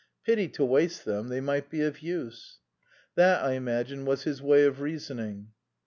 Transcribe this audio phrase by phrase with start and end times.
[0.25, 2.57] "Pity to waste them, they might be of use."
[3.13, 5.49] That, I imagine, was his way of reasoning.